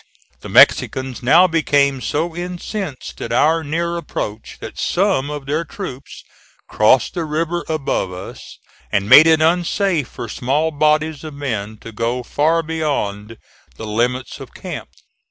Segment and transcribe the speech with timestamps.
[0.39, 6.23] The Mexicans now became so incensed at our near approach that some of their troops
[6.67, 8.57] crossed the river above us,
[8.91, 13.37] and made it unsafe for small bodies of men to go far beyond
[13.77, 14.89] the limits of camp.